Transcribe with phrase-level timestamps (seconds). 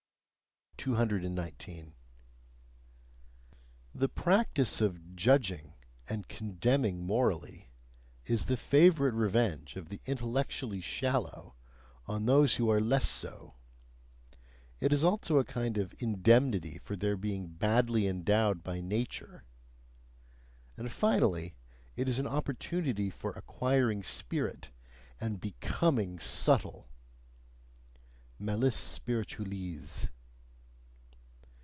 [0.77, 1.93] 219.
[3.93, 5.75] The practice of judging
[6.09, 7.69] and condemning morally,
[8.25, 11.55] is the favourite revenge of the intellectually shallow
[12.07, 13.57] on those who are less so,
[14.79, 19.43] it is also a kind of indemnity for their being badly endowed by nature,
[20.77, 21.53] and finally,
[21.95, 24.71] it is an opportunity for acquiring spirit
[25.19, 26.89] and BECOMING subtle
[28.39, 30.09] malice spiritualises.